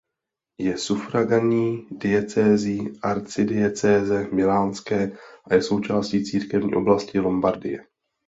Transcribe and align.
Je 0.57 0.77
sufragánní 0.77 1.87
diecézí 1.91 2.91
arcidiecéze 3.01 4.29
milánské 4.33 5.17
a 5.49 5.53
je 5.53 5.61
součástí 5.61 6.23
církevní 6.25 6.73
oblasti 6.73 7.19
Lombardie. 7.19 7.85